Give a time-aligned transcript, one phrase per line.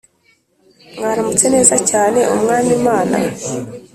[0.95, 3.17] Mwaramutse neza cyane umwami mana